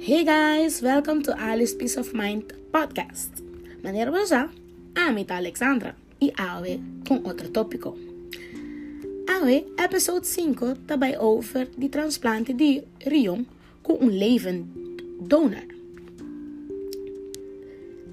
[0.00, 3.42] Hey guys, welcome to Alice Peace of Mind podcast.
[3.82, 4.48] Maneira Boja,
[4.94, 7.98] Amita Alexandra e Awe com outro tópico.
[9.28, 13.44] Awe, episode 5, também over de transplante de rion
[13.82, 14.66] com um levend
[15.20, 15.66] donor.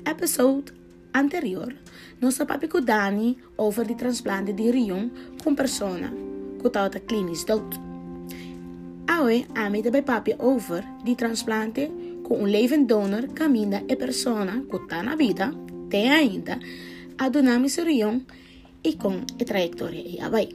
[0.06, 0.74] Episode
[1.14, 1.72] anterior,
[2.20, 5.10] nós papico Dani over de transplante de rion
[5.44, 6.12] com persona
[6.60, 7.46] que estava clinisch
[9.16, 15.16] AOE ammette bij papi over di transplante con un levend donor camina e persona cotana
[15.16, 15.54] vita
[15.88, 16.58] tem ainda
[17.16, 18.26] a dinâmica região
[18.82, 20.48] e con e traiettoria e abai.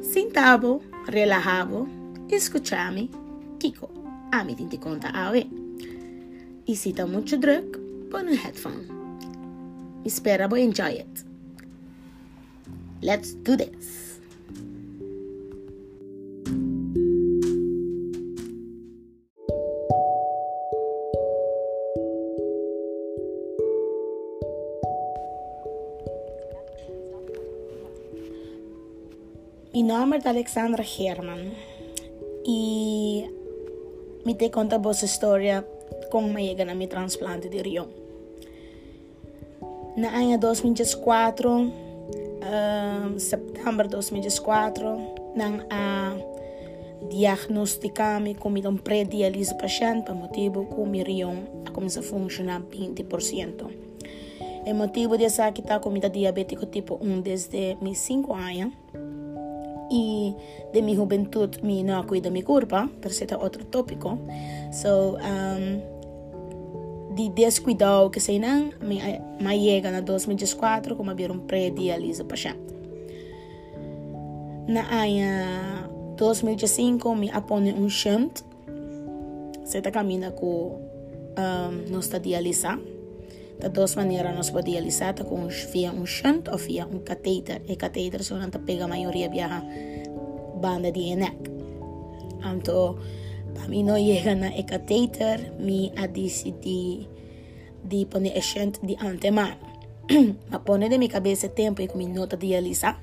[0.00, 1.88] Sentavo, relajavo,
[2.28, 3.08] escuchami,
[3.56, 3.88] Kiko,
[4.30, 5.48] ami ammette de conta AOE.
[6.66, 7.78] E se tá mucho druk,
[8.10, 8.86] pon un headphone.
[10.04, 11.24] Espera, vou enjoy it.
[13.00, 14.05] Let's do this!
[29.76, 31.52] Mi nome é Alexandra Herman
[32.46, 33.28] e
[34.24, 35.68] me te conta a história
[36.10, 37.84] como me chega na mi transplante de rion.
[39.98, 46.16] Na ano 2004, um, setembro de 2004, nang a
[47.10, 53.68] diagnosticami como um pré-diálise paciente para motivo que o rion a começar a funcionar 20%.
[54.64, 58.85] O motivo dessa que está com diabético tipo 1 desde meus 5 anos
[59.90, 60.34] e
[60.72, 64.18] de minha juventude me não cuida minha curva, por ser outro tópico.
[64.72, 65.96] So, um,
[67.14, 69.00] de descuidado que sei não, me,
[69.40, 72.76] me chega na 2004 como havia um pré-diálise paciente.
[74.68, 78.42] Na ano 2005 me apone um shunt,
[79.64, 80.80] você está caminhando com
[81.38, 82.95] um, nossa diálise.
[83.60, 87.62] De duas maneiras nós podemos dialisar, com via um shunt ou via um catéter.
[87.68, 89.30] E catéter só não pega a maioria
[90.60, 91.50] banda de neck.
[92.44, 92.98] Então,
[93.54, 97.08] para mim não chega na e catéter, me a decidi
[97.82, 99.56] de pôr a shunt de antemano.
[100.50, 103.00] Mas pôr de minha cabeça tempo e minha nota dialisar.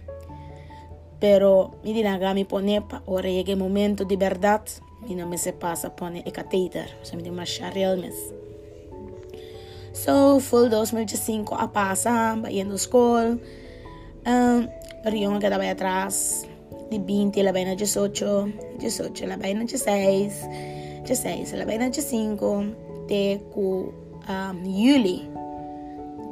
[1.20, 5.54] Pero mi dinaga mi pone pa ora llegue momento de verdade, mi não me se
[5.54, 8.43] passa pone e catéter, so mi di masha realmente.
[9.94, 13.38] So, full 2005 a passa, vai indo escola.
[14.26, 14.68] Um,
[15.10, 16.48] Rion que estava atrás,
[16.90, 20.50] de 20 ela vai na 18, 18 ela vai na 16,
[21.04, 22.66] 16 ela vai na 5,
[23.04, 23.94] até com
[24.28, 25.32] um, julho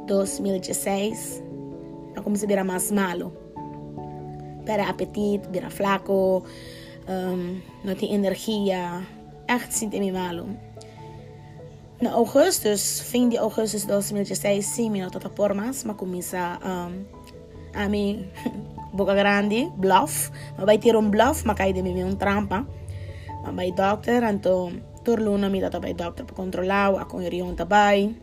[0.06, 1.42] 2016,
[2.14, 3.32] ela começa a virar mais malo.
[4.66, 6.42] Para apetite, vira flaco,
[7.08, 9.06] um, não tem energia,
[9.48, 10.71] echt sinto-me malo.
[12.02, 17.04] Na augustus, fim de augustus 2016, sim, minha plataformas, mas começa um,
[17.72, 18.26] a mim,
[18.92, 22.66] boca grande, bluff, mas vai ter um bluff, mas cai de mim um trampa,
[23.44, 24.72] mas vai doctor, então,
[25.04, 28.16] turluna me dá também doctor para controlar, a conheriam também,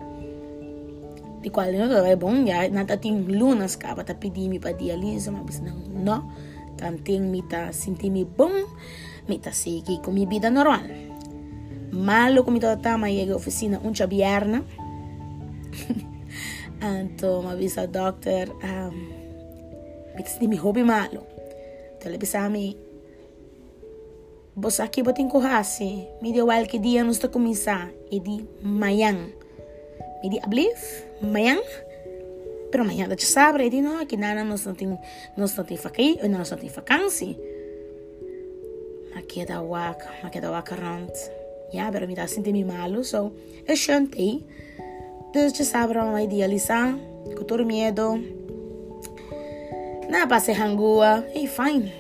[1.42, 5.62] de qual não é bom, já, nada tem lunas, acaba tá pedindo para diálise, mas
[5.62, 6.30] não, não,
[6.76, 8.52] tanto me tá sentir-me bom,
[9.26, 10.82] me tá seguir com minha vida normal.
[11.92, 14.62] malo komitotama jego oficina unčabijarna.
[16.82, 18.96] anto me bisa doktor, um, ehm,
[20.18, 21.24] biti s njimi hobi malo.
[22.04, 22.76] Tole bi sami
[24.56, 29.32] Bosaki botin kohasi, mi de wal ke dia nusta komisa, edi mayang.
[30.20, 30.76] Mi di ablif,
[31.24, 31.64] mayang,
[32.68, 35.00] pero mayang da sabre, edi no, ki nana nos natin,
[35.38, 37.40] nos natin faki, o nos natin fakansi.
[39.16, 41.39] Makeda wak, makeda wak rant.
[41.72, 43.32] Ja, pero me está sentindo malo, so
[43.68, 44.46] eu chantei.
[45.34, 46.96] Dus je sabe uma idealizar,
[47.38, 48.20] com todo medo.
[50.10, 51.94] Na passei rangua, e fine.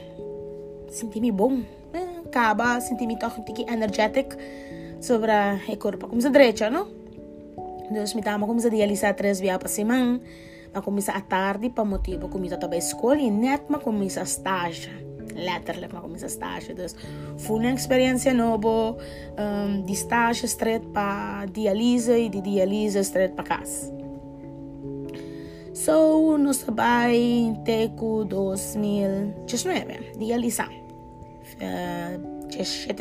[0.90, 1.62] Senti-me bom.
[2.26, 4.36] Acaba, senti-me toque energetic
[5.00, 5.32] sobre
[5.68, 6.08] o corpo.
[6.08, 6.88] Como se direita, não?
[7.92, 10.20] Dus me tamo como se idealizar três vezes para semana.
[10.74, 15.09] Mas começa à tarde para motivo começa a escola e net mas começa a estágio
[15.36, 16.74] letterlijk maar op mijn stage.
[16.74, 16.94] Dus
[17.36, 18.98] voel een experientie nobo,
[19.40, 23.90] um, die stage stret pa dialyse, die dialyse stret pa kas.
[25.80, 30.68] So, nos bai teku 2019, dialisa.
[31.60, 32.20] Uh,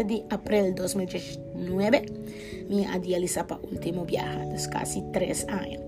[0.06, 5.82] di april 2019, mi a dialisa pa ultimo viaja, dus deci casi tres años.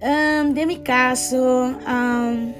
[0.00, 2.54] Um, de mi caso, um,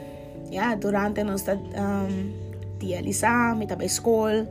[0.50, 2.32] yeah, durante nuestra um,
[2.78, 4.48] tía Lisa, mi taba school,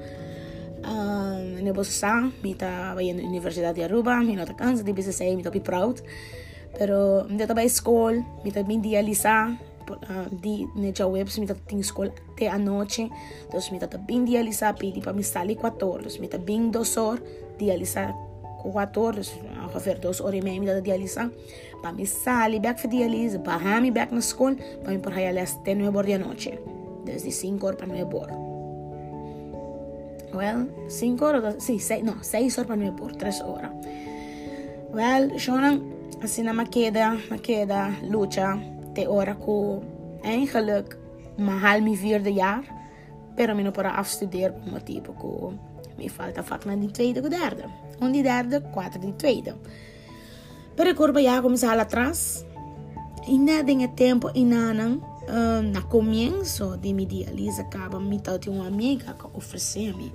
[0.83, 2.55] um, ne bosa, mi
[3.23, 6.01] Universidad de Aruba, mi nota cansa de BCC, mi taba proud.
[6.77, 8.69] Pero mi ah, taba school, mi taba
[9.01, 9.57] Lisa,
[9.89, 12.11] uh, di neja webs, mi taba ting school
[12.51, 13.09] anoche,
[13.51, 16.97] dos mi taba bin tía Lisa, pidi pa mi sali 14, mi taba bin dos
[16.97, 17.19] or,
[17.57, 18.13] tía Lisa
[18.63, 19.31] 14,
[19.73, 21.31] a ver dos horas y media mi taba.
[21.94, 25.63] Mi sali back for dialisa, pa mi back na school, pa mi por haya las
[25.63, 26.59] 10 horas de noche.
[27.06, 28.38] Desde 5 horas para 9 horas.
[30.33, 33.71] Well, 5 horas, sí, 6, no, 6 horas para 9 por 3 horas.
[34.91, 35.83] Well, Shonan,
[36.21, 38.57] assim na maqueda, maqueda, lucha,
[38.94, 39.83] te ora ko
[40.24, 40.97] eigenlijk
[41.38, 42.63] mahal mi vierde jaar,
[43.35, 45.53] pero mi no para afstuderen por motivo ko
[45.97, 47.65] mi falta vak na die tweede o derde.
[48.01, 49.53] On die derde, quatro die tweede.
[50.77, 52.45] Pero ya começar lá atrás,
[53.27, 58.68] e nada em tempo inanang, uh, na comienzo de mi diálise acaba me de uma
[58.68, 60.13] amiga que ofereceu-me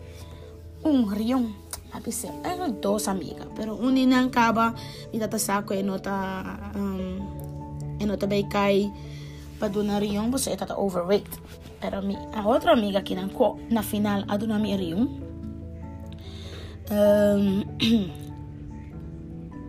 [0.85, 1.53] um rião
[1.93, 4.75] a pensei eram duas amigas pero uma não acaba
[5.12, 6.11] me dá saco e nota
[6.75, 8.91] um, e nota bem cai
[9.59, 11.31] para donar rião você está overweight.
[11.81, 13.29] Pero mi, a outra amiga que na,
[13.70, 15.09] na final a donar rião
[16.91, 17.62] um,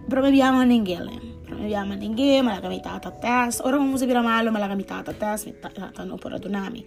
[0.08, 1.32] probeviamo nel game.
[1.46, 4.68] Probeviamo nel game, me l'ha capitata a test Ora non si dirà male, me l'ha
[4.68, 6.86] capitata a testa, tanto per radunarmi.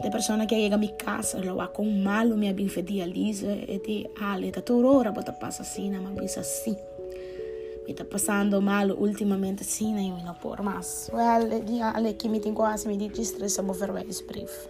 [0.00, 3.80] Le persone che arrivano a casa, lo va con male, mi abbiamo di Alice e
[3.84, 6.72] di Ale, da tua ora, poi passa sì, ma mi sa sì.
[7.84, 10.80] Mi sta passando male ultimamente, sì, e mi non può, ma
[11.12, 14.68] Ale che mi tengo quasi, mi dice stressa, ma fermo il brief.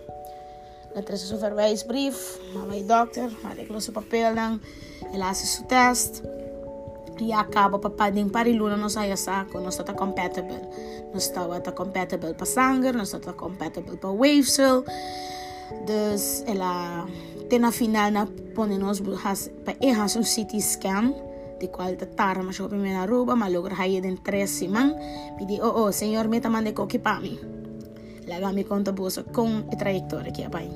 [0.94, 4.58] La tres supervised brief, ma vai doctor, ma le glosse papel,
[5.12, 6.37] e la su test.
[7.20, 10.60] E acaba papading pariluna não saia saco, não está compatible.
[11.12, 14.84] Não está compatible para sangue, não está compatible para wavesel.
[15.86, 17.06] Dus ela
[17.48, 19.00] tem na final na põe nos
[19.64, 21.14] para errar um CT scan
[21.60, 24.96] de qual te tara mas eu primeira ruba mas logo aí de três semanas
[25.36, 27.38] pedi oh oh senhor meta mande coque para mim
[28.26, 30.70] lega me conta bolsa com a trajetória que é bem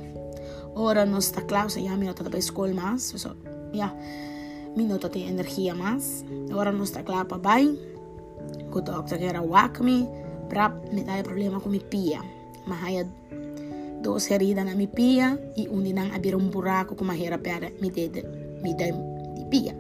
[0.75, 3.37] ora não está claro se já me nota para escola mas so,
[3.73, 3.95] yeah
[4.77, 6.25] minuto tem energia mais.
[6.51, 7.79] Agora não está claro para bem.
[8.73, 9.41] O doctor quer
[9.83, 10.09] me
[10.49, 12.21] para me dar problema com minha pia.
[12.67, 13.07] Mas aí
[14.03, 17.71] duas feridas na minha pia e um não abrir um buraco com uma hera para
[17.81, 18.23] me dar
[18.63, 19.77] me dar de pia.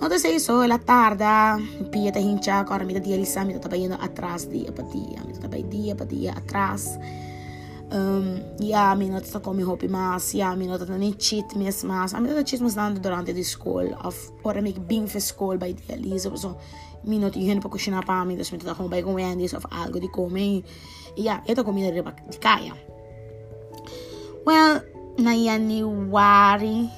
[0.00, 1.58] Não sei isso, ela tarda,
[1.90, 5.20] pia está hinchada, agora me dá dia lição, me está indo atrás dia para dia,
[5.26, 6.98] me está dia para dia atrás.
[7.90, 12.12] Um, ja, mi not sta komi hopi mas, ja, mi not ni cheat mes mas.
[12.12, 13.96] A mi not cheat mes dando durante di school.
[14.04, 16.36] Of ora mi bing för school by di Elisa.
[16.36, 16.58] So,
[17.04, 19.64] mi not igen pa cucina pa mi, dus mi tot gewoon bij con Wendy's of
[19.70, 20.62] algo di come.
[21.16, 22.76] Ja, ito comida di di kaya.
[24.44, 24.84] Well,
[25.16, 26.90] na Januari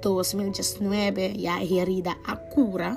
[0.00, 2.96] 2019, ja, herida a cura.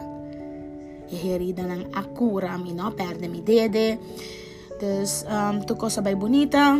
[1.08, 3.98] Herida ng akura, mi no, perde mi dede.
[4.80, 6.78] Dus um, toen kost bij bonita,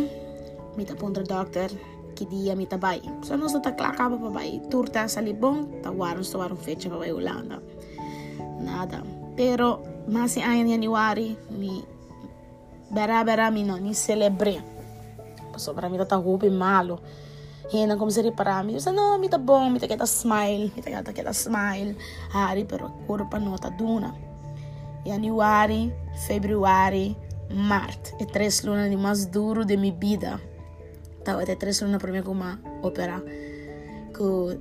[0.76, 1.70] een onder dokter,
[2.16, 3.00] que dia me tabay.
[3.20, 4.60] So nós tá claca pa bay.
[4.72, 7.60] Turta sa libong, tawaron sa warong fecha pa bay Holanda.
[8.64, 9.04] Nada.
[9.36, 11.84] Pero masi ayan Januari, mi
[12.88, 14.64] bera-bera mi no, ni celebre.
[15.56, 17.00] So para mi tata hupi malo.
[17.68, 18.80] Hina como se reparar mi.
[18.80, 21.96] Sa no, mi tá bom, mi tá kita smile, mi tá kita kita smile.
[22.32, 24.14] Hari pero corpo nota duna.
[25.04, 25.92] Januari,
[26.26, 27.14] Februari,
[28.32, 30.40] Três lunas de mais duro minha vida.
[31.18, 33.22] Estava até três lunas para mim como uma ópera.
[34.12, 34.58] Que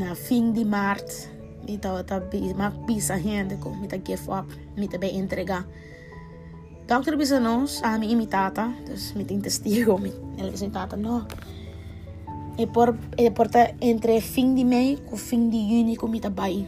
[0.00, 1.28] na fim de Marte,
[1.66, 2.22] me estava tá
[2.54, 5.66] uma pisa gente com me tá give up, me tá bem entregar.
[6.86, 11.26] Dokter bisa nos a mi imitata, dus me tem testigo, me ela bisa imitata no.
[12.58, 16.30] E por e porta entre fim de maio com fim de junho com me tá
[16.30, 16.66] bem.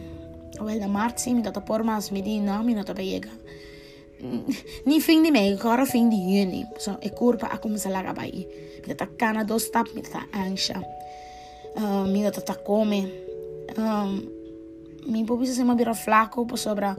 [0.61, 3.29] Well, na Marte, me tá por mas me di não, me não tá bem ni
[4.89, 6.65] nie vriende my gare vriende hier nie.
[6.77, 8.47] So ek koer pa akom salaga bai.
[8.87, 10.81] mi ta kana do stap met ta ancha.
[11.75, 13.01] Uh, mi eh, ta ta come.
[13.77, 14.27] Um,
[15.07, 16.95] mi popi se mi bira flaco po sopra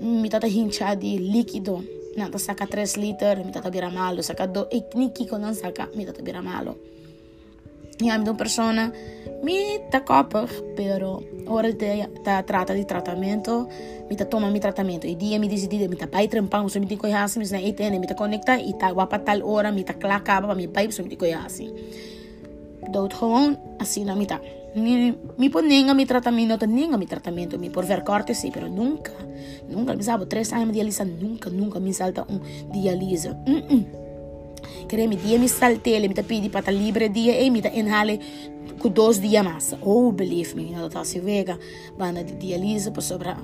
[0.00, 1.82] mi tata hincia di liquido.
[2.16, 6.04] Nata saca 3 liter, mi tata bira malo, saca 2 e nikiko non saca, mi
[6.04, 6.95] tata bira malo.
[8.00, 8.92] ja de persona
[9.42, 13.68] me está capaz, pero ahora te, te trata de tratamiento,
[14.08, 15.06] me te toma mi tratamiento.
[15.06, 17.68] Y día me decidí, me te va a trampar, me te coge así, me te
[17.68, 20.76] ETN, me te conecta y te va para tal hora, me te clacaba, me pues,
[20.76, 21.72] va a ir, me te coge así.
[22.90, 24.40] Dood gewoon, así na mitad.
[24.74, 28.68] Mi, mi pues, ponenga mi tratamiento, tenenga mi tratamiento, mi por ver corte, sí, pero
[28.68, 29.12] nunca,
[29.68, 33.34] nunca, me sabo tres años de dializa, nunca, nunca me salta un dializa.
[33.46, 34.05] Mm -mm.
[34.88, 38.20] Querer me dia me saltele, me tá pedi para livre dia e me tá inhale
[38.78, 39.74] com dois dias mais.
[39.80, 41.58] Oh, believe me, não tá se vega,
[41.96, 43.42] banda de dialise para sobrar.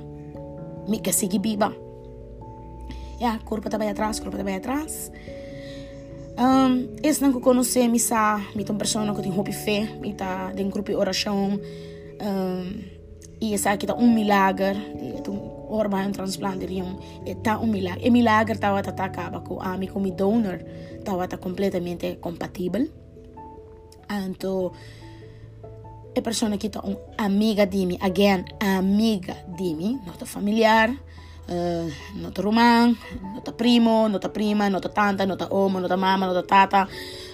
[0.89, 1.75] Me que seguir biba.
[3.21, 5.13] Ja, corpo tá bem atrás, corpo tá bem atrás.
[6.39, 10.15] Um, esse não que conhece, me sa, me tem pessoa que tem hobby fé, me
[10.15, 11.61] tá um grupo de oração.
[12.21, 13.03] Um,
[13.41, 14.79] e essa aqui tá um milagre,
[15.73, 16.87] oorbaar een transplantering
[17.25, 18.05] está eh, un milagro.
[18.05, 20.65] e milagro estaba atacaba con a ah, mi con mi donor
[20.99, 22.91] estaba completamente compatible.
[24.07, 24.73] Anto
[26.15, 26.83] e persona que está
[27.17, 30.91] amiga di mim, again, amiga di mim, nosso familiar,
[31.49, 32.97] eh, uh, nosso romano,
[33.35, 36.87] nosso primo, nossa prima, nossa tanta, nossa oma, nossa mama, nossa tata,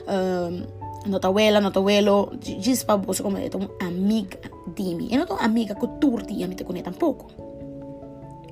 [0.06, 4.38] eh, uh, nossa abuela, nosso abuelo, diz para você como é, amiga
[4.76, 5.08] de mim.
[5.10, 6.88] Eu não estou amiga com tudo, a mim te conhece.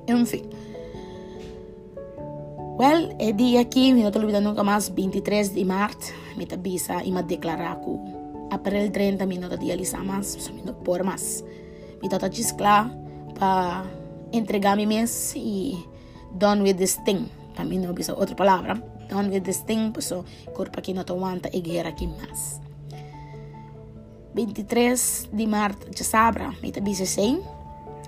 [0.07, 0.43] Enfim.
[2.79, 7.03] Well, é dia aqui, não te olvidando nunca mais, 23 de março, me te avisa
[7.03, 7.89] e me declarar que
[8.51, 11.43] april 30 me não te dializar mais, me não por mais.
[12.01, 12.91] Me te diz claro
[13.33, 13.83] para
[14.31, 15.85] entregar-me mesmo e
[16.33, 17.25] done with this thing.
[17.55, 18.75] Para mim não é outra palavra.
[19.09, 20.23] Done with this thing, so
[20.53, 22.61] corpo aqui não te aguenta e guerra aqui mais.
[24.35, 27.41] 23 de março de sabra, me te bisa sem.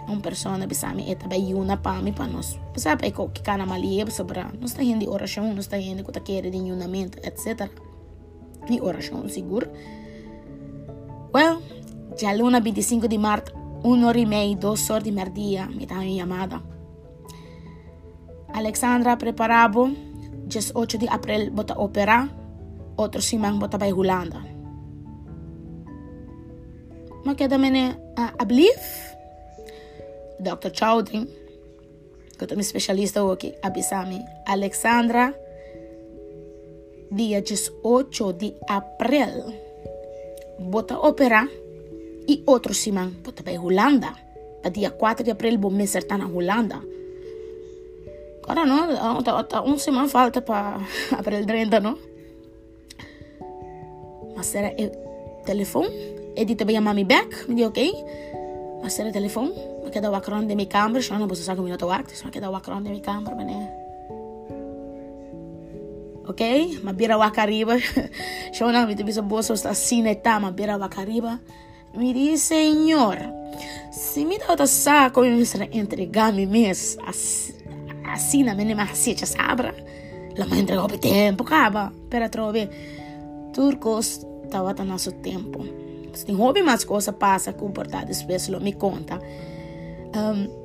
[0.10, 2.58] Uma pessoa bisa me eta bai una pa mi pa nos.
[2.75, 6.51] Sabe é que kana malia sobre nós está indo oração, nós está que tá querendo
[6.51, 7.70] de unamento, etc.
[8.68, 9.70] Ni oração seguro.
[11.32, 11.62] Well,
[12.18, 16.04] já luna 25 de março una hora y media, dos horas de merdia, me estaba
[16.04, 16.62] llamada.
[18.54, 19.89] Alexandra preparava,
[20.48, 22.30] just 8 de abril, bota opera,
[22.98, 24.42] outro semana bota para Holanda.
[27.24, 29.19] Mas que também a ablief?
[30.39, 30.72] Dr.
[30.74, 31.27] Chowdhury,
[32.38, 34.24] que eu sou especialista aqui, abisame.
[34.48, 35.34] Alexandra,
[37.12, 39.53] dia 18 de abril,
[40.60, 41.48] bota opera,
[42.27, 44.13] e outro semana para para Holanda.
[44.62, 46.79] Para dia 4 de abril me acertar na Holanda.
[48.43, 50.79] Agora não, tá, tá um semana falta para
[51.17, 51.98] abril 30, não?
[54.36, 55.89] Mas era o telefone.
[56.36, 57.93] Ele também a mami back, me disse ok.
[58.81, 59.53] Mas era o telefone.
[59.89, 61.03] Eu quero dar o acrón de minha câmera.
[61.03, 62.13] Eu não posso saber como eu estou aqui.
[62.24, 63.74] Eu quero dar o acrón de minha câmera, né?
[66.27, 66.79] ok?
[66.84, 67.74] Mas bira o acariba.
[68.60, 70.39] Eu não me tive bolsa está assim, tá?
[70.39, 71.39] Mas bira o acariba.
[71.96, 73.17] Me diz, Senhor,
[73.91, 79.74] se me dá o saco e me entregar-me mesmo, assim na minha macete, sabe?
[80.38, 81.91] La me entregou por tempo, acaba.
[82.12, 82.69] Para trove,
[83.53, 85.65] turcos estava no nosso tempo.
[86.13, 89.19] Se tem hobby mais coisa passa, comportado, espécie, me conta.
[90.16, 90.60] Um,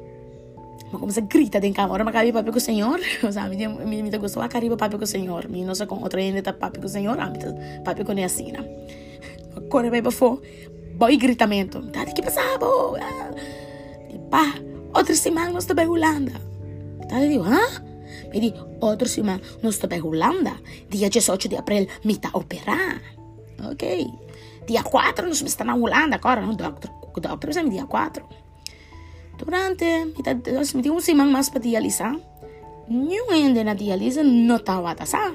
[0.91, 3.01] como se grita da câmera, mas papo com o Senhor,
[3.33, 3.57] sabe?
[3.57, 5.49] Me, me, gostou a cariba papo com o Senhor.
[5.49, 7.17] Me não sei com outra ainda tá papo com o Senhor,
[7.85, 8.65] papo com a Neacina.
[9.69, 10.41] Corre bem para fora
[10.95, 11.83] boy gritamento.
[11.91, 12.67] Tá, que passava?
[14.11, 14.55] E pá,
[14.95, 16.33] outra semana nós estamos Holanda.
[17.09, 17.61] Tá, digo, hã?
[18.33, 20.55] Me diz, outra semana nós estamos Holanda.
[20.89, 23.03] Dia 18 de abril, me tá operar.
[23.71, 24.09] Ok.
[24.67, 26.91] Dia 4 nós estamos na Holanda agora, não, doctor?
[27.03, 28.25] O doctor precisa dia 4.
[29.39, 32.17] Durante mitad de 2011 más patializa,
[32.89, 35.33] nunca na dializa no tawata sa.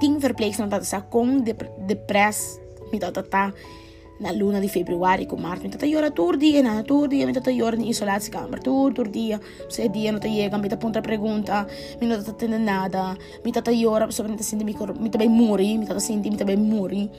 [0.00, 2.60] Ting verpleegster na tata sa kung depress
[2.92, 3.52] mitad tata
[4.20, 8.22] na luna di februari ko mart mitata yora turdia na turdia mitata yora ni isolat
[8.22, 11.66] si kamar tur turdia se dia no te llega mitata punta pregunta.
[12.00, 15.76] Mi no tata na nada mitata yora sobre mitata sindi mi corpo mitata bay muri
[15.78, 17.10] mitata sindi mitata bay muri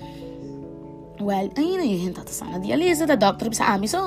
[1.22, 4.02] well ayun na yun tata sana dializa da doctor sa amin ah, so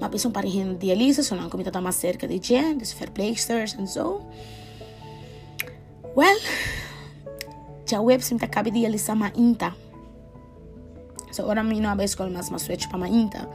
[0.00, 2.92] Maar bij zo'n paar geen dialyse, zolang kom je dat allemaal cerca di gente, dus
[2.92, 4.20] verpleegsters en zo.
[6.14, 6.38] Well,
[7.84, 9.74] ja web sim takabi dialyse ma inta.
[11.30, 13.48] So ahora mi no habéis con más más switch para ma inta.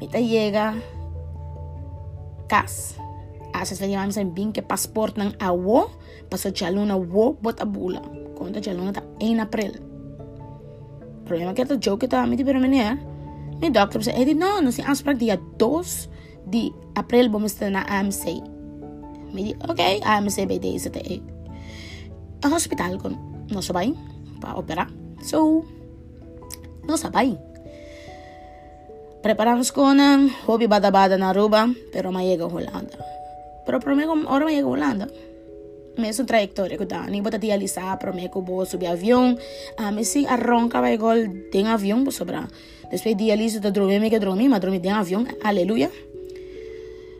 [0.00, 0.74] Mita llega
[2.46, 2.94] cas.
[3.52, 5.90] Haces ver llevamos en bin que pasport nan awo,
[6.28, 8.02] paso chaluna wo botabula.
[8.38, 9.80] Conta chaluna ta en april.
[11.24, 13.15] Problema que to joke ta mi ti pero menear.
[13.56, 17.82] Min doktor sa eh, edi no, no si anspraak dia 2 di april bomusta na
[17.88, 18.24] AMC.
[19.32, 21.18] Mi di okay, AMC by day sa tae.
[21.18, 21.20] Eh,
[22.44, 23.16] ang hospital kon
[23.48, 23.96] no sabay
[24.38, 24.84] pa opera.
[25.24, 25.64] So
[26.84, 27.34] no sabay.
[29.24, 32.94] Preparamos ko ng eh, hobby bada-bada na Aruba, pero mayega Holanda.
[33.66, 35.10] Pero prometo, ahora mayega Holanda.
[35.98, 37.06] Mesmo trayectória que dá.
[37.06, 39.36] Nem bota dialisar para mim que vou subir avião.
[39.76, 41.16] Ah, mas se arranca vai igual
[41.50, 42.48] tem avião para sobrar.
[42.90, 45.26] Depois dialisa de dormir, me que dormir, mas dormir tem avião.
[45.42, 45.90] Aleluia.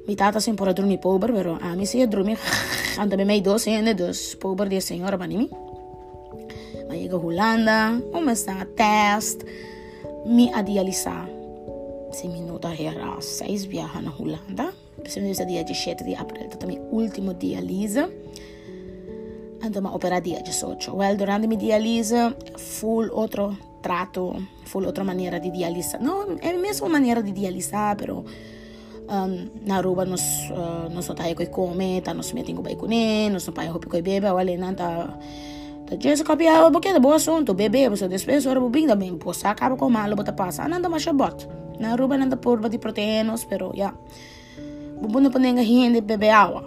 [0.06, 2.38] Mi tata sem por dormir pobre, pero a mim se dormir
[2.98, 5.50] anda bem meio doce, ainda dos pobre de senhora para mim.
[6.88, 9.44] Mas chega Holanda, começa a teste,
[10.24, 11.28] me a dialisar.
[12.12, 18.08] Se minutos era seis viajar na Holanda, principalmente dia 17 de abril, também último dialisa.
[19.62, 20.92] andoma operadija će se očo.
[20.92, 22.30] Well, durante mi dijalize,
[22.80, 24.34] full otro trato,
[24.66, 25.98] full otro maniera di dialisa.
[25.98, 28.22] No, è la stessa maniera di dialisa, però
[29.08, 32.76] um, na ruba non uh, eh, nos tayo koy come, ta nos meeting ko bay
[32.76, 35.16] kunin, nos payo hopi koy bebe, wale nan ta
[35.86, 38.88] ta jesu kapi a bo keda bo assunto, bebe, bo so despenso, ora bo bing
[38.88, 41.46] da bing, bo sa karo ko malo, bo ta pasa, ananda ma shabot.
[41.78, 43.92] Na ruba nanda purba di proteinos, pero ya.
[43.92, 43.94] Yeah.
[44.96, 46.64] Bubuno pa nenga hindi bebe awa.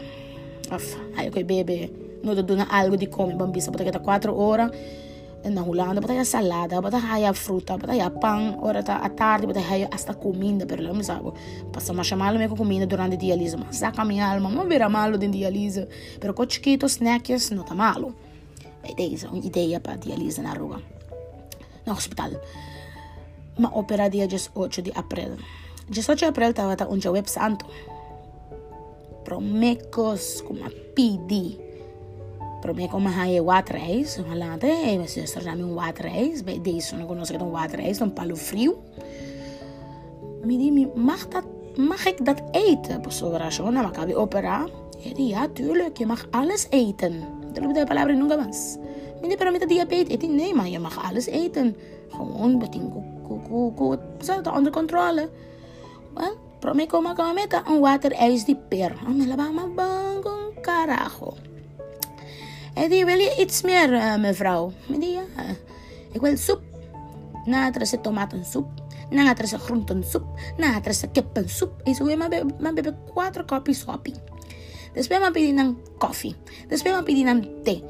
[0.69, 0.86] Af,
[1.17, 2.08] ayo koy bebe.
[2.23, 4.71] No do na algo de come, bambisa, bota kita 4 horas
[5.43, 10.65] na Holanda, botava salada, botava fruta, botava pão, ora tá à tarde, botava hasta comida,
[10.65, 11.31] pero lá me sabe,
[11.71, 15.17] passa mais chamar com comida durante a diálise, mas saca minha alma, não vira malo
[15.17, 15.88] de diálise,
[16.19, 18.13] pero com chiquito snacks não tá malo.
[18.83, 20.81] É ideia, uma ideia para diálise na rua,
[21.85, 22.31] no hospital.
[23.57, 25.38] Ma opera dia 18 de abril.
[25.89, 27.65] 18 de abril estava um web santo.
[29.23, 31.68] Promecos com uma PD.
[32.59, 34.13] probeer om ga je waterijs.
[34.13, 36.43] te laten, mijn zuster nam een waterijs.
[36.43, 38.77] Bij deze zon kon ik een waterijs, een palo frio.
[40.95, 41.43] Mag, dat,
[41.75, 43.01] mag ik dat eten?
[43.01, 44.67] Besora, zo, nam ik opera.
[45.15, 47.23] Ja, tuurlijk, je mag alles eten.
[47.53, 48.77] Dat loopt de palabra nunca más.
[49.21, 50.35] Mini para met diabetes eten.
[50.35, 51.75] Nee, maar je mag alles eten.
[52.09, 52.93] Gewoon, beting,
[54.19, 55.29] altijd onder controle.
[56.13, 58.91] Wel, probeer om gaan met een waterijs die per.
[58.91, 60.25] Ah, Amelabama bang,
[60.61, 61.33] carajo.
[62.79, 62.86] Uh, ah.
[62.86, 64.71] E die wil je iets meer, uh, mevrouw?
[64.88, 65.21] Die, ja.
[66.12, 66.62] Ik wil soep.
[67.45, 68.67] Nader is tomatensoep.
[69.09, 70.24] Nader is groentensoep.
[70.57, 71.74] Nader is kippensoep.
[71.83, 71.95] soup.
[71.95, 74.13] zo weer maar bij quattro koppie soppie.
[74.93, 76.36] Dus wij maar pidi ng koffie.
[76.67, 77.83] Dus wij maar pidi ng thee.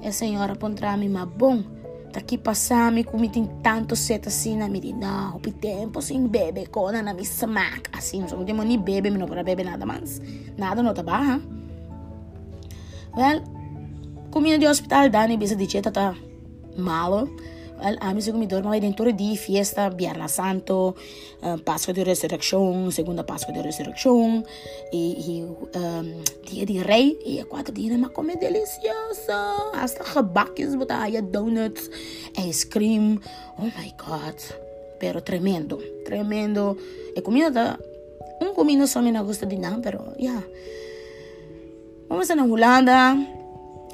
[0.00, 1.64] E signora pontrami ma bon.
[2.10, 4.92] Daqui passami comitem tanto seta assim na miri.
[4.92, 7.88] Não, o tempo sem bebe, cona na mi smack.
[7.90, 10.20] Assim, ah, não somos demoni bebe, não para beber nada mais.
[10.56, 11.02] Nada, não tá.
[13.16, 13.53] Well,
[14.34, 16.10] Comida de hospital dani bisa dieta ta
[16.76, 17.30] malo.
[17.78, 20.96] Well, a mim comidor mas dentro de fiesta, Viernes Santo,
[21.40, 24.42] uh, de Ressurreição, segunda Páscoa de Ressurreição,
[24.92, 29.70] e, e um, dia de rei, e é quatro dias, mas como é delicioso.
[29.72, 31.88] Hasta gebakjes, botaya, donuts,
[32.36, 33.20] ice cream.
[33.56, 34.38] Oh my God.
[34.98, 36.76] Pero tremendo, tremendo.
[37.14, 37.78] E comida da...
[38.42, 40.42] Um comida só me não gosta de não, pero, yeah.
[42.08, 43.16] Vamos na Holanda,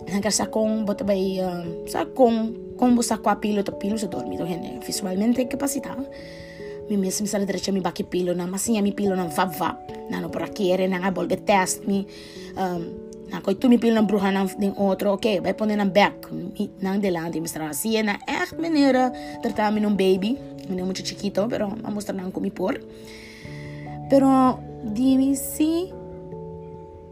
[0.08, 4.08] Hanggang sa kung bota bay uh, sa kung kung busa kwa pilo to pilo sa
[4.08, 5.92] dormido hene visualmente capacità
[6.88, 9.76] mi mesmo sa direita mi baki pilo na masinha mi pilo na vav vav
[10.08, 12.08] na no para quiere na nga bolbe test mi
[12.56, 12.82] um,
[13.28, 16.32] na koi tu mi pilo na bruha na ding outro ok vai poner na back
[16.80, 19.12] na delante mostrar assim na echt maneira
[19.44, 22.80] tratar mi num baby mi muito chiquito pero a mostrar na como por.
[24.10, 25.92] Pero dimi si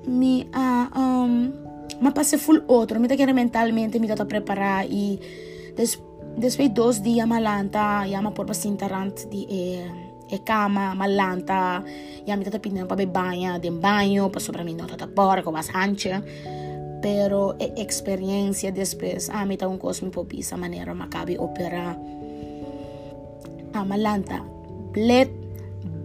[0.06, 1.67] mi a uh, um,
[2.00, 5.18] mapasya full otro mita kira mentalmente mita ta prepara i
[5.74, 5.98] des
[6.70, 9.62] dos di amalanta yama porpa sintarant di e
[10.30, 11.82] e cama malanta
[12.26, 15.50] yama mita ta pinna pa be bagna den bagno pa sopra mi nota ta porco
[15.50, 16.22] basanche
[17.00, 21.96] pero e experiencia despes amita ah, un cosmo popisa manera makabi opera
[23.72, 24.42] amalanta
[24.92, 25.30] blet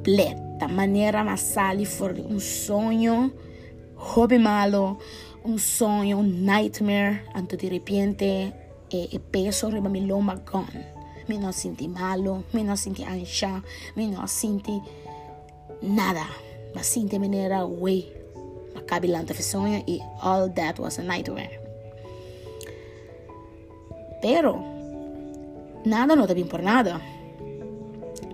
[0.01, 3.31] blet ta manera masali for un sogno
[3.95, 4.97] hobby malo
[5.43, 8.23] un sonho, un nightmare, anto di repente
[8.87, 10.91] e, e peso mi loma gone.
[11.27, 13.61] Mi non senti malo, mi non senti ansia,
[13.95, 14.79] mi non senti
[15.81, 16.25] nada.
[16.73, 18.11] Ma senti manera way.
[18.73, 21.61] Ma cabi l'anta sonho e all that was a nightmare.
[24.21, 24.61] Pero,
[25.85, 26.99] nada está bem por nada.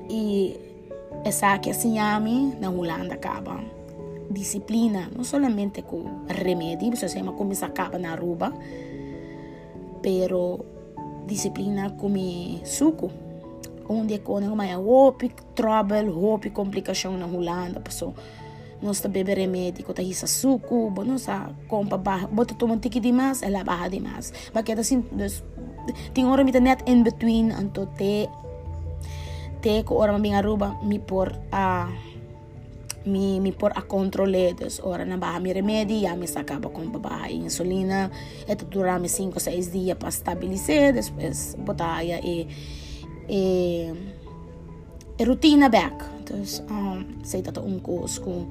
[0.09, 0.59] E
[1.25, 1.95] essa que assim,
[2.59, 3.78] na Holanda acaba
[4.29, 8.53] disciplina, não somente com remédio, você chama como se acaba na ruba,
[10.01, 10.65] pero
[11.25, 13.11] disciplina como suco,
[13.87, 18.13] onde é quando mais hope trouble, hope complicação na Holanda, pessoa
[18.81, 22.99] não está bebe remédio, está risa suco, não está compra barra, bota toma um tique
[22.99, 25.03] demais, ela barra demais, porque assim,
[26.13, 28.29] tem hora me net in between, anto te
[29.61, 32.08] te ko ora mabing aruba mi por a uh,
[33.05, 36.89] mi, mi por a controle des ora na baha mi remedi ya mi sacaba com
[36.91, 38.11] babaha insulina.
[38.47, 42.47] Eto durame 5 6 dias para estabilizar depois botar e
[43.29, 43.93] e
[45.17, 45.95] e rotina back.
[46.21, 46.37] Então
[46.69, 48.47] um, sei tato um curso com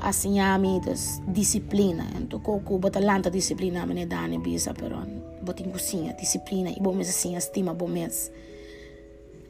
[0.00, 2.06] assim a mi des disciplina.
[2.16, 4.96] Então com com botar lanta disciplina me ne dane bisa pero
[5.42, 8.32] botin cozinha, disciplina, e bom mesmo assim, estima bom mesmo.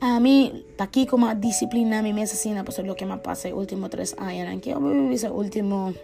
[0.05, 3.49] A mí, aquí como disciplina, a mí me asesina, pues es lo que me pasa
[3.51, 5.95] los últimos tres años, que yo viví último,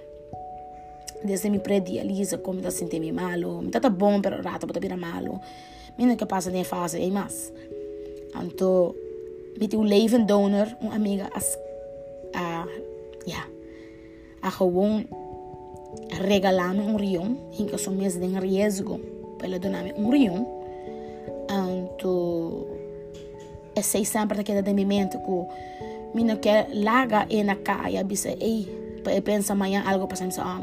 [1.24, 5.40] desde mi predializa, como me sentí malo, me está bom, pero rato me está malo.
[5.96, 7.52] Mira que pasa en fase y más.
[8.40, 8.94] Entonces,
[9.58, 11.58] met uw leven donor, een amiga, als
[12.34, 12.64] uh,
[13.26, 13.48] ja,
[14.40, 15.08] a gewoon
[16.20, 19.00] regalarme un rion, en que son mis de riesgo
[19.38, 20.57] para donarme un rion.
[23.82, 25.46] Sei sempre naquele de mente que
[26.14, 28.68] mina quer larga e na caia, bisa, ei,
[29.04, 30.60] eu penso amanhã algo para mim, ah,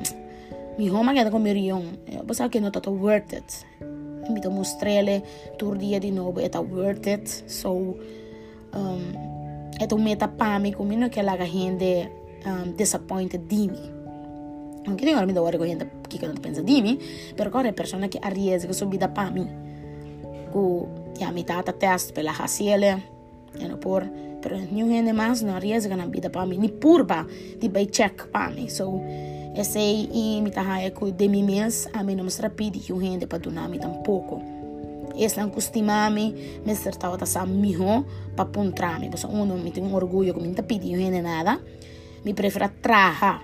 [0.78, 3.66] mi homa quer com meu rion, eu penso que não está worth it.
[4.30, 5.22] Me to mostrele
[5.58, 7.96] tur dia de novo, é worth it, so
[8.74, 9.12] um,
[9.80, 12.10] eto meta pami kumino que laga gente
[12.46, 13.94] um, disappointed di mi.
[14.86, 17.00] Non che ora mi devo gente che non pensa di mi
[17.36, 19.48] però ora è persona che arriesga subito pami
[20.52, 23.04] ku que a mitad da testa pela raciele,
[23.58, 24.04] e no por,
[24.42, 27.26] pero nenhum mais não arriesga na vida para mim, nem purba
[27.60, 29.02] di bem check para mim, so,
[29.56, 32.92] esse e me tá aí com de mim mês, a mim não me strapide que
[32.92, 34.42] o rende para donar me tampouco.
[35.18, 39.58] Esse não costuma me, me certava tá sa miho para pontar me, porque um não
[39.58, 41.62] me tem um orgulho que me tá pedi o rende nada,
[42.26, 43.42] me prefere trabalhar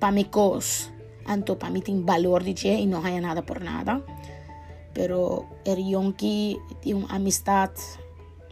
[0.00, 0.90] para me cos,
[1.28, 4.02] então para mim tem valor di che e não ganha nada por nada.
[4.94, 7.82] Pero er yonki uma amistade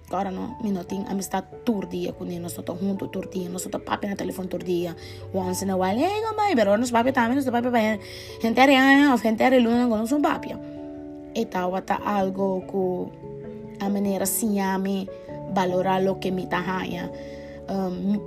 [0.09, 3.64] agora não me não tem amistade todo dia com nós estamos juntos todo dia nós
[3.64, 4.94] estamos papo no telefone todo dia
[5.33, 7.98] once in a while hey vai pero nós papo também nós papo vai
[8.42, 10.50] gente é gente é luna com nós um papo
[11.35, 13.11] itawa ta algo ku
[13.81, 15.09] a maneira sinyami
[15.55, 17.11] valora lo que mi tahaya
[17.68, 18.20] um,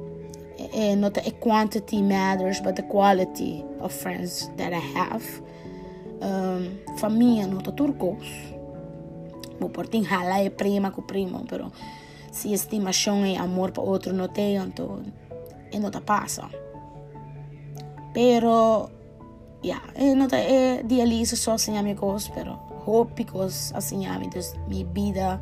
[0.74, 5.24] e not the quantity matters but the quality of friends that I have
[6.98, 8.28] família nota turcos
[9.60, 11.72] mo portin hala e prima com primo pero
[12.32, 15.02] se estimação e amor para outro não tem então
[15.72, 16.50] e não passa
[18.14, 18.90] pero
[19.64, 25.40] ja, e não é dializa só sem amigos pero tópicos assim hábitos minha vida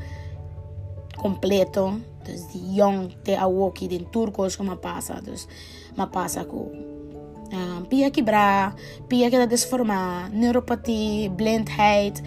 [1.17, 5.47] completo desde young te awoki den turcos como passa dus
[5.95, 6.92] ma passa com
[7.53, 8.75] uh, pia quebrar
[9.07, 12.21] pia que desformar neuropatia blindheid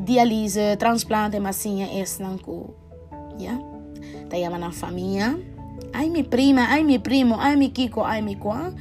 [0.00, 2.74] dialyse transplante massinha esse não com
[3.38, 3.56] ja
[4.28, 5.38] tá chama na família.
[5.92, 8.74] Ai minha prima ai meu primo ai meu kiko ai meu qua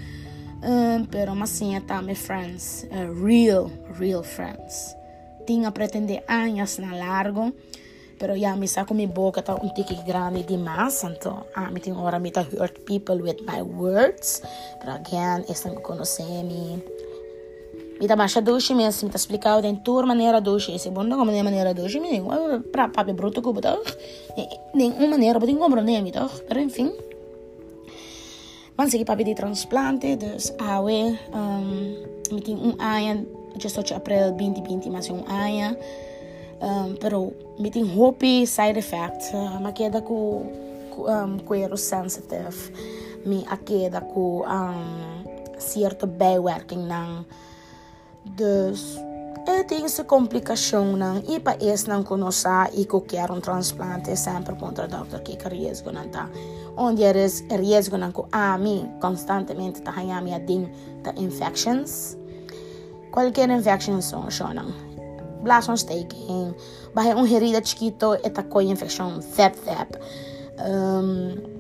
[0.64, 4.96] um, pero massinha tá my friends uh, real real friends.
[5.46, 7.54] Tinha pretender anos na largo
[8.18, 11.80] Pero ja, mi sa mi boca tá um tique grande demais, então a ah, mi
[11.80, 14.42] tem hora mi hurt people with my words.
[14.80, 16.82] But again, estão conhecendo
[18.00, 20.74] Mi tá baixa doce mesmo, mi tá explicado de toda maneira doce.
[20.74, 22.30] E segundo como de maneira doce, mi digo,
[22.72, 23.78] pra papi bruto que botar.
[24.74, 26.30] Nenhuma maneira, botem compro nem mi tá.
[26.48, 26.92] Pero enfim.
[28.78, 33.26] Mas aqui papi de transplante, dus awe, um, mi tem um aia,
[33.56, 35.78] 18 april 2020, mas um aia
[36.62, 40.46] um, pero meeting hopi side effect uh, makeda ko
[41.04, 42.56] um, queer sensitive.
[43.26, 45.26] Mi akeda ko um,
[45.58, 47.26] cierto bijwerking ng
[48.38, 49.02] dus
[49.46, 55.22] eting eh, sa komplikasyon ng ipais ng kuno sa iko kierong transplante sempre kontra doktor
[55.22, 56.26] ki ka riesgo ng ta.
[56.78, 60.70] Onde res riesgo ng ko ami ah, constantemente ta hayami adin
[61.06, 62.18] ta infections.
[63.14, 64.85] Qualquer infection são chonang
[66.94, 70.00] bahia um herida chiquito eta com infecção thep thep.
[70.60, 71.56] Um,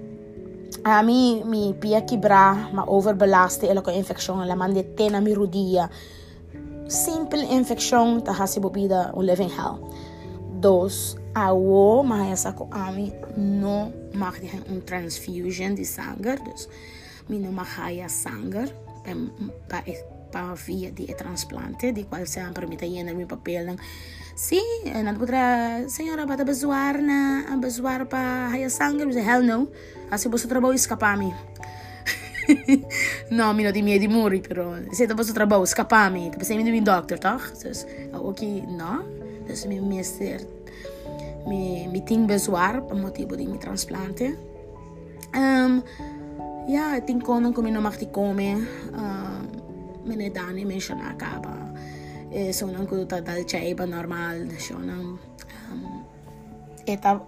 [0.83, 5.89] a mim mi pia quebrar, ma overbelaste ela com infecção, ela mande tena mi rodia.
[6.87, 9.89] Simple infecção ta hasi bobida o living hell.
[10.59, 16.69] Dos, a o ma essa com a mim não mag um transfusion de sangue, dus
[17.27, 17.67] mi não mag
[18.07, 18.71] sangue
[19.03, 19.15] para
[19.67, 19.83] pa
[20.65, 23.75] via di transplante, di qual sempre mi tagliano il mio papel.
[24.33, 24.59] Sì,
[24.91, 29.05] non potrà, signora, bata bezoar na, bezoar pa haya sangue?
[29.05, 29.69] Dice, hell no,
[30.09, 31.33] assim posso trabalhar escapar-me.
[33.29, 36.81] no, mi non di miei di muri, però se posso trabalhar escapar-me, tipo, sei mi
[36.81, 37.51] doctor, toch?
[37.63, 39.03] Dus, ok, no,
[39.47, 40.45] dus mi meester,
[41.47, 44.53] mi, mi ting bezoar, per motivo di mi transplante.
[45.35, 45.83] Um,
[46.67, 48.67] ja, ik denk koning kom je nog mag die komen.
[48.95, 49.44] Um,
[50.05, 51.53] من انيميشن عكعبة
[52.51, 55.17] سونان كودو دالشعيبة نورمال شونان
[56.89, 57.27] إتا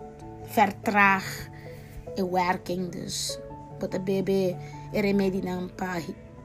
[0.55, 1.23] vertraag
[2.17, 3.37] in werking dus
[3.79, 4.55] but a baby
[4.93, 5.99] ere medi nan pa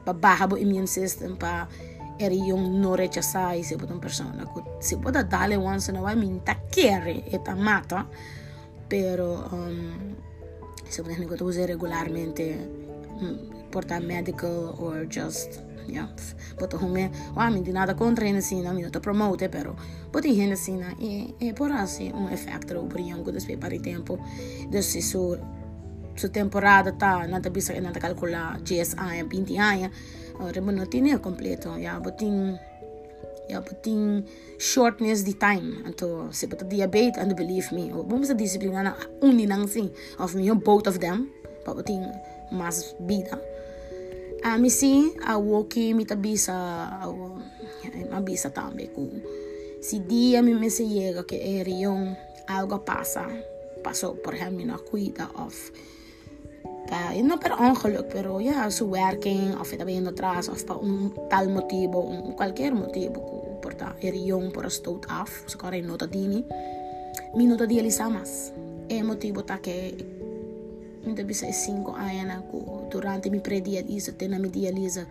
[0.05, 1.65] pa bahabo immune system pa
[2.19, 6.01] eri yung nore cha sai se botun persona ku si bota dale once in a
[6.03, 8.05] while min ta kere e mata
[8.85, 10.13] pero um,
[10.85, 12.45] se bota ne usare regolarmente
[13.71, 16.19] porta medical or just Yep.
[16.59, 19.75] But home wami di nada kontra hensina mi to promote pero
[20.11, 24.19] but in hensina e e porasi un effect u bringo des pe pari tempo
[24.69, 25.37] des su
[26.15, 29.89] su temporada ta nada bisa nada calcula GSI 20 aia
[30.51, 32.59] remo no tine completo ya botin
[33.49, 34.23] ja, puting
[34.57, 35.83] shortness di time.
[35.85, 40.35] Anto, si pata diabate, and believe me, o bumis sa disiplina na uninang si, of
[40.35, 41.29] me, both of them,
[41.65, 42.03] pa puting
[42.51, 43.52] mas bida
[44.43, 46.55] a mi sim a woki mi tabisa
[47.01, 47.07] a
[48.11, 49.09] mabisa tambe ku
[49.81, 52.15] si dia mi me se llega que eri yung
[52.47, 53.27] algo pasa
[53.83, 55.55] pasó por ejemplo na cuida of
[56.87, 61.13] pa, no per ongeluk, pero ja, su werking, of está viendo atrás, of pa un
[61.29, 66.45] tal motivo, un cualquier motivo, porta eri jong por stoot af, kan jag nota dini.
[67.35, 68.53] Mi nota di elisamas.
[68.89, 69.95] E motivo ta che
[71.03, 72.33] mi devi sei 5 anni
[72.89, 75.05] durante mi pre-dialisa, tena mi dialisa.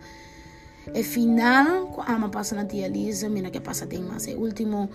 [0.91, 4.89] E final, ko ama passa na dialisa, mina che passa tem mas e ultimo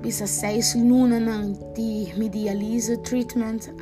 [0.00, 3.72] bisa 6 luna nang di mi dialisa treatment,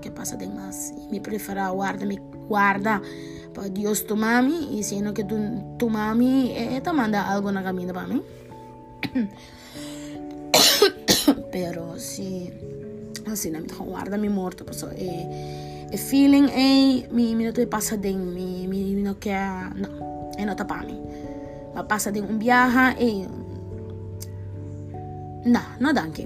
[0.00, 0.92] que pasa de más.
[1.10, 2.18] Mi prefera guarda, mi
[2.48, 3.02] guarda
[3.54, 5.36] para Dios tu mami y si no que tu,
[5.78, 8.22] tu mami eh, te manda algo en la camino para mí.
[11.52, 12.52] Pero si
[13.28, 15.28] Ah, nasinamit gewoon waar dat mi morto perso e
[15.90, 19.36] e feeling e mi minuto no pasa ding mi mi mi no ke
[19.74, 20.96] no e no tapami
[21.74, 23.28] ma pasa ding un viaja e
[25.44, 26.24] no no danke.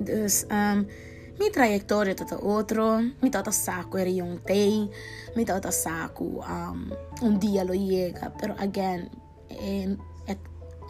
[0.00, 0.86] Dus um, ehm,
[1.38, 4.88] mi traiectoria tata otro mi tata saco era un te
[5.36, 6.88] mi tata saco um,
[7.20, 9.08] un dia lo llega pero again
[9.48, 9.96] e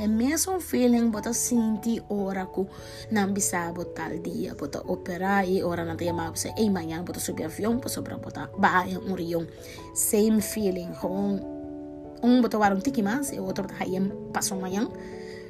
[0.01, 2.71] Емесом филинг бота синти ораку
[3.11, 7.45] нам бисабо tal día boта opera y ora na tía mabse y mañana boта subir
[7.45, 9.47] avión pues sobra boта bahía un rión
[9.93, 11.43] same feeling con
[12.23, 14.89] un boto war un tiki más y otro hayem paso mañana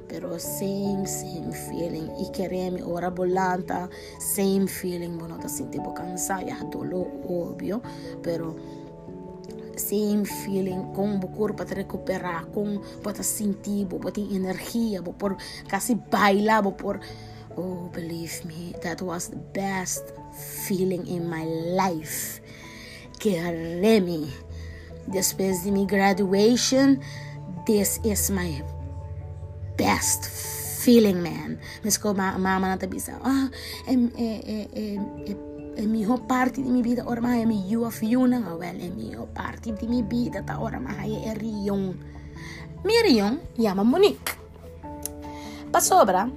[0.08, 2.08] pero same same feeling.
[2.18, 7.80] Y quereme ora volanta same feeling bonota sinti bo cansada dolor obvio
[8.20, 8.56] pero
[9.80, 15.36] same feeling o corpo para recuperar com para sentir para ter energia por
[15.68, 17.00] quase bailar por.
[17.56, 20.14] Oh believe me that was the best
[20.66, 22.40] feeling in my life.
[23.18, 23.36] Que
[23.80, 24.32] remi
[25.08, 26.98] depois de minha graduation
[27.66, 28.62] this is my
[29.76, 30.28] best
[30.80, 31.58] feeling, man.
[31.84, 33.50] Mas a mama na tabisa, ah,
[33.86, 35.36] é, é, é,
[35.80, 38.94] en mi hijo parte de mi vida ormai è mi you of yuna wel en
[38.96, 41.98] mi hijo parte di mi vita ta ahora más hay el rion.
[42.84, 43.40] Mi rion
[43.84, 44.34] Monique.
[45.70, 46.28] Pa sobra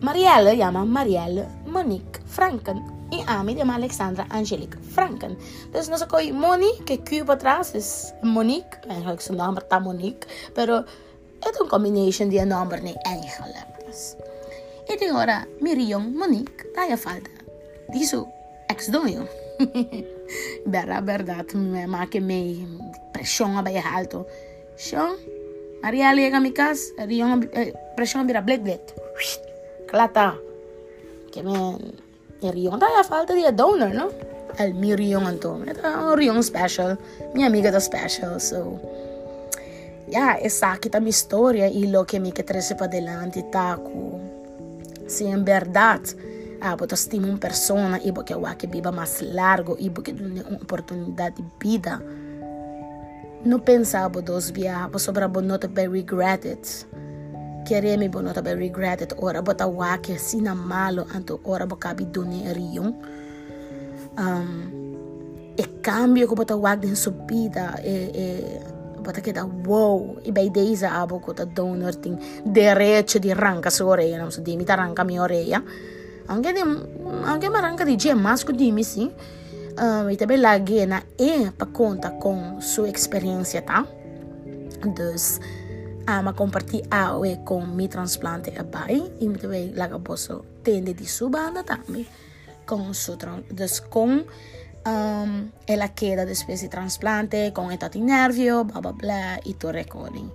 [0.00, 5.36] Marielle llama Marielle Monique Franken y ami mí Alexandra Angelique Franken.
[5.72, 10.84] Dus no soy Monique que cuba atrás es Monique eigenlijk zijn naam ta Monique pero
[11.40, 13.72] het een combination die een nummer niet eigenlijk
[15.14, 17.28] ora mi rion Monique daar je valt
[17.88, 18.06] die
[18.72, 19.28] ex donho.
[20.66, 21.56] Berra verdade,
[21.86, 22.66] ma que me
[23.12, 24.26] pressão abai alto.
[24.76, 25.16] Shon,
[25.82, 27.40] Maria liga mi casa, Rion
[27.94, 28.82] pressão vira bled bled.
[29.86, 30.38] Clata.
[31.30, 34.08] Que me Rion daia falta de donor, no?
[34.58, 35.60] El mi Rion anto.
[35.66, 36.98] É um Rion special.
[37.34, 38.80] Minha amiga da special, so
[40.08, 43.76] yeah, essa aqui tá minha história e lo que me que trazer para adelante tá
[43.76, 44.20] com
[45.06, 46.16] se em verdade
[46.64, 48.92] Ah, abota estiman persona y porque agua que viva
[49.32, 52.00] largo y porque tiene una oportunidad de vida.
[53.44, 56.58] No pensaba dos viabos sobre bonota be regretted.
[57.66, 62.54] Queria mi bonota be regretted ora bota agua que sin malo anto ora boca bidone
[62.54, 62.96] rion.
[64.16, 68.60] Um, e cambio que bota agua en su vida e, e
[69.02, 73.70] wat che dat wow, bij deze abo ah, dat donor ding, de reetje die ranka
[73.70, 75.62] sua orelha, não se dimi, tá ranka minha orelha
[76.26, 76.60] anche, di,
[77.24, 78.14] anche Maranca di G.
[78.14, 79.10] Masco di Missi,
[79.78, 83.86] uh, e também Laguena e para conta com sua esperienza, tá?
[84.94, 85.40] Dus,
[86.06, 91.30] ama compartilhar ué, con mi transplante a bai, e também Laga Bosso tende de sua
[91.30, 92.06] banda também,
[92.66, 93.16] com sua
[93.50, 94.24] dus, con
[94.86, 100.30] um, ela queda de espécie transplante, com etati nervio, blá blá blá, e tu recording.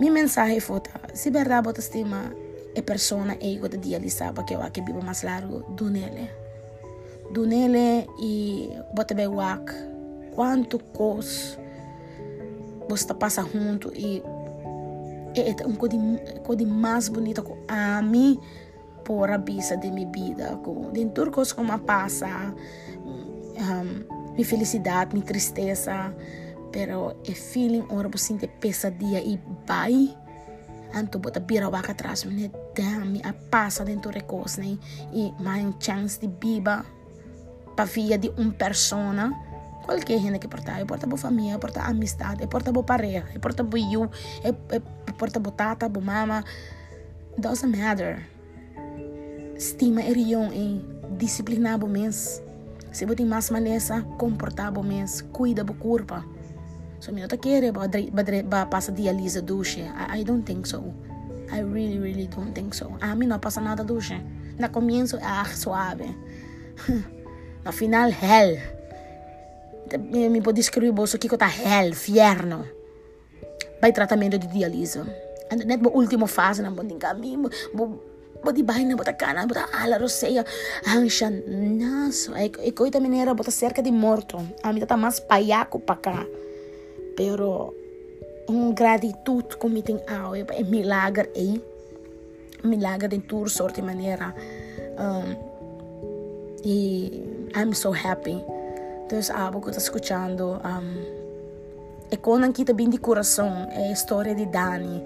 [0.00, 0.82] Mi mensagem foi,
[1.14, 2.32] se verdade, bota estima,
[2.76, 6.30] e persona ego de dialisa porque eu que vivo mais largo, do nele.
[7.32, 9.72] Do nele e bote be wak
[10.34, 11.58] quanto cos
[12.88, 14.22] você passa junto e
[15.34, 15.96] é, é um coisa
[16.44, 18.38] coisa mais bonita que a mim
[19.04, 20.60] por a bisa de minha vida.
[20.62, 22.54] Com dentro coisas como passa
[23.04, 26.14] um, minha felicidade minha tristeza
[26.70, 30.14] pero é feeling ora você sente pesadilla e vai.
[30.94, 32.50] Anto bota bira waka atrás me
[32.82, 34.78] me a passa dentro de coisas né
[35.12, 36.84] e mais um chance de biba
[37.74, 39.32] para via de uma persona
[39.86, 44.10] qualquer gente que porta, porta boa família, porta amistade, porta boa pareja, porta boa you,
[45.16, 46.44] porta boa tata, boa mama,
[47.38, 48.26] doesn't matter.
[49.56, 50.84] Estima é rion em
[51.16, 52.42] disciplinar bo mens.
[52.92, 56.22] Se você tem mais maneira, comportar bo mens, cuida bo corpo.
[56.98, 57.72] So, me não quer
[58.42, 59.80] ba passa dialisa duche.
[59.80, 60.92] I, I don't think so.
[61.52, 62.96] I really, really don't think so.
[63.00, 64.20] A mim não passa nada duche.
[64.58, 66.14] Na comienzo, ah, suave.
[67.66, 68.76] No final, hell
[70.30, 72.66] me pode descrever bolso que tá hell, fierno.
[73.80, 75.00] Vai tratamento de diálise.
[75.64, 78.02] Net bo última fase na bom caminho, bo
[78.42, 80.44] bo di bahay na bota kana, bota ala roseia,
[80.86, 82.34] ansha naso.
[82.36, 84.38] E, coita mineira bota cerca de morto.
[84.62, 86.26] A mim tá mais paiaco para cá.
[87.16, 87.74] Pero
[88.48, 91.62] um gratitude como tem ao é milagre aí.
[92.64, 94.34] Milagre de tour sorte maneira.
[94.98, 95.36] Um,
[96.64, 98.42] e I'm so happy.
[99.08, 100.60] Deus abo que está escutando.
[100.64, 101.16] Um,
[102.10, 105.02] e quando kita bem de coração, é a história de Dani,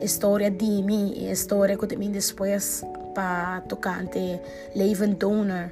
[0.00, 4.40] a história de mim, é a história que também depois para tocante
[4.74, 5.70] Leven Donor.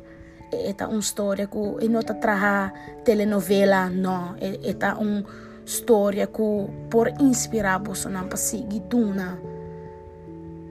[0.53, 2.73] É uma história que não está traja
[3.05, 4.35] telenovela, não.
[4.41, 5.25] É uma
[5.65, 9.39] história que por inspirar você não para seguir duna.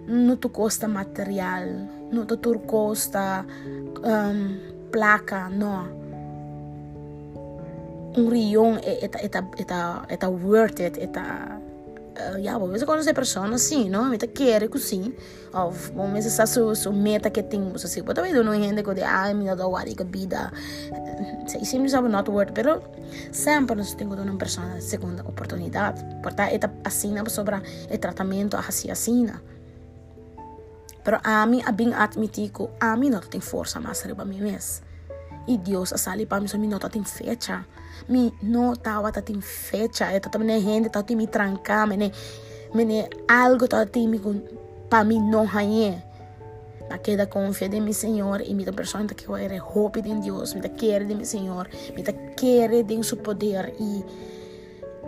[0.08, 1.64] Não te custa material,
[2.12, 3.46] não te custa
[4.04, 6.02] um, placa, não
[8.18, 11.61] un rion eta eta eta eta worth it uh,
[12.42, 15.14] ja, às vezes quando você persona assim, não, me quer que sim,
[15.54, 18.84] ou vamos ver se su su meta que tem, você assim, pode ver não gente
[18.84, 20.52] que ah, me dá wari que vida,
[21.48, 22.82] sei sim sabe not worth, pero
[23.32, 29.28] sempre nós temos uma pessoa segunda oportunidade, portanto, eta assim sobre o tratamento assim assim,
[31.04, 34.42] pero a mim a bem admitir que a mim não tem força mais para mim
[34.42, 34.86] mesmo.
[35.48, 37.66] E Deus a sali para mim só me não tem fecha
[38.08, 42.12] mi no estaba tatin fecha, eh, esta también gente, está mi tranca, mene,
[42.74, 44.20] mene algo está mi
[44.90, 45.84] para mí no hay.
[45.84, 46.04] Eh.
[46.90, 50.70] Me queda confía de mi Señor y mi persona que quiere hope en Dios, me
[50.74, 52.04] quiere de mi Señor, me
[52.36, 54.04] quiere de su poder y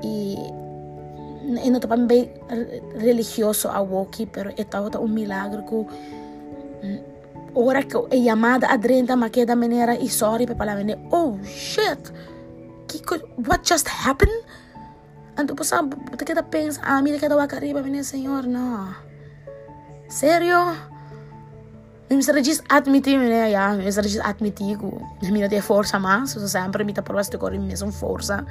[0.02, 0.38] y
[1.44, 2.32] e não estava bem
[2.96, 7.00] religioso a walkie, pero estava um milagre que mm,
[7.54, 12.12] ora que é chamada a drenta maqueda maneira e sorry para lá oh shit
[13.48, 14.34] what just happened?
[15.34, 18.94] Anto po sa, buta kita pensa, ah, mira kita wakariba, minha senhor, não.
[20.06, 20.78] Sério?
[22.14, 25.98] Mi sa regis admitir, né, ya, mi sa regis admitir que mi não tem força
[25.98, 28.46] mais, so sempre mi ta prova sto corri mesmo força.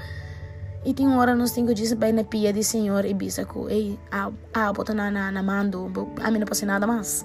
[0.85, 3.99] E tem hora temos que dizer bem na pia de senhor e bisa que, ei,
[4.11, 5.87] a, a, bota na, na, na mando,
[6.21, 7.25] a mim não passa nada mais.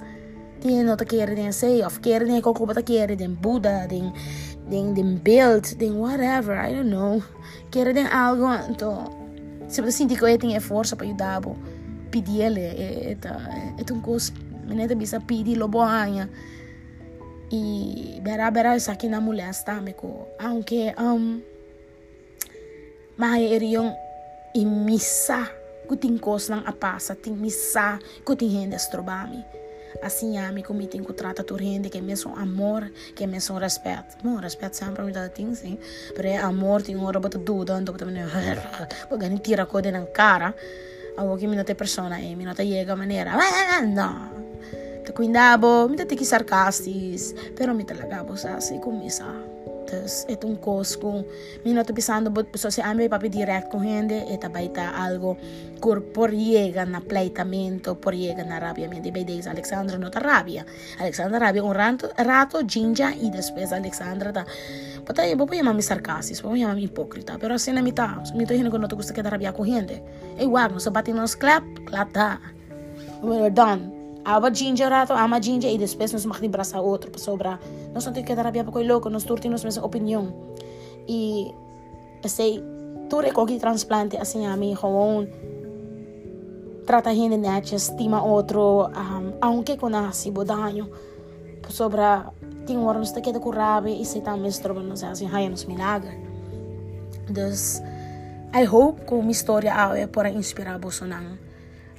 [0.61, 3.27] Tem nota que era de sei, of que era de coco, bota que era de
[3.27, 4.13] Buda, de
[4.69, 7.23] ding ding build, ding whatever, I don't know.
[7.71, 9.15] Quiero ding algo to.
[9.67, 11.55] Sempre sentico che è forza per aiutarlo.
[12.09, 14.31] PDL è eh, è eh, un ah, cos
[14.65, 16.29] mineta bisa PD lobo anya.
[17.49, 20.35] E berá berá sa che na mulher sta me co.
[20.39, 21.41] Anche um
[23.17, 23.91] mai erion
[24.53, 25.47] imissa
[25.87, 29.43] kuting kos ng apasa ting misa kuting hendes trobami.
[30.01, 34.17] assim a mi comita encontrata tu rende que mesmo amor que mesmo respeito.
[34.23, 35.77] Bom respeito sempre me dá ting sim.
[36.13, 38.21] Porque amor tem hora bota duda ando bota me
[39.09, 40.53] porque nem tira coisa na cara.
[41.17, 43.33] A o que me nota persona e me nota chega maneira.
[43.87, 44.37] Não
[45.07, 49.23] te cuidavo mi dá te que sarcastis pero mi te lagavo sa se começa
[49.87, 51.23] Tapos, itong course kung
[51.63, 55.39] may natupisan bot so pues, si Ami papidirect kung hindi, itabayta algo
[55.79, 58.91] kur poriega na pleitamento, poriega na rabia.
[58.91, 60.67] Miente by days, Alexandra no ta rabia.
[60.99, 64.45] Alexandra rabia un rato, rato ginja y después Alexandra ta
[65.07, 68.53] Patay, pues, vos puedes llamarme sarcasis, vos llamarme hipócrita, pero así na mitad, mi to
[68.53, 70.03] hijo no te gusta que te rabia con gente.
[70.37, 72.41] Igual, no se batimos clap, clap ta.
[73.21, 73.96] We're done.
[74.27, 77.61] Aba ginger rato, ama ginger e depois nós braçar outro para sobrar.
[77.93, 80.33] Nós não temos que dar rabia para louco, nós turtimos nossa opinião.
[81.07, 81.49] E
[82.27, 82.61] sei,
[83.09, 85.27] tu recolhe transplante assim a mim, gewoon
[86.85, 90.89] trata gente net, estima outro, um, aunque conhece o danho.
[91.69, 92.33] Sobra,
[92.65, 96.17] tem hora nós queda com rabia e se também estroba nos assim, raia nos milagre.
[97.29, 97.81] Dus,
[98.53, 101.05] I hope que minha história é para inspirar você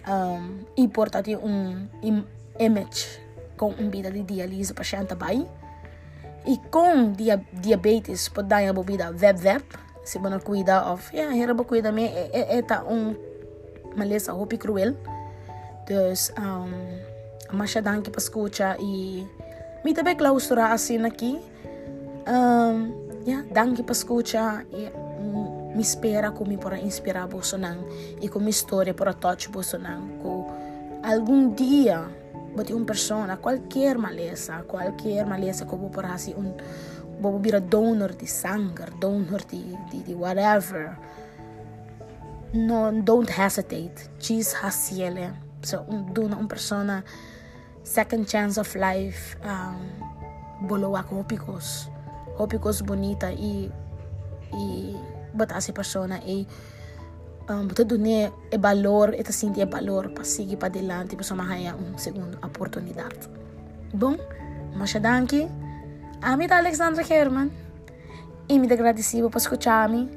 [0.09, 1.89] um, e portanto um
[2.59, 3.21] image
[3.57, 5.47] com um vida de diálise paciente vai
[6.47, 9.65] e com dia, diabetes pode dar bebida web web
[10.09, 13.15] se você cuida of yeah, era cuida me é, é, é um
[13.95, 14.97] maleza hopi cruel.
[15.87, 16.71] Dus um,
[17.53, 19.27] mas danke para escuta e
[19.85, 21.39] me também clausura assim aqui.
[22.27, 24.89] Um, yeah, danke para escuta e
[25.79, 27.87] me espera como para inspirar você não
[28.21, 28.41] e com
[28.97, 32.09] para touch você não que algum dia
[32.57, 36.53] bati uma pessoa qualquer maleza qualquer maleza como para assim um
[37.21, 40.99] vou virar donor de sangue donor de, de, de whatever.
[42.55, 44.11] No don't hesitate.
[44.19, 45.31] Cheese hasiele
[45.63, 47.05] so um, duna uma pessoa
[47.85, 51.91] second chance of life um, bolo ako hopikos
[52.37, 53.71] hopikos bonita e
[54.55, 54.97] e
[55.39, 56.47] bata si persona e
[57.49, 61.75] um, bata dune e valor e sinti e valor para seguir para adelante para mahaya
[61.75, 63.31] um segundo oportunidade
[63.95, 64.17] bom
[64.75, 65.49] mas danke
[66.21, 67.51] Amit Alexandra Herman.
[68.49, 70.09] E me agradecido por escutar-me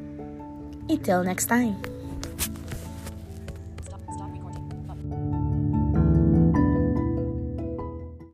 [0.88, 2.01] e till next time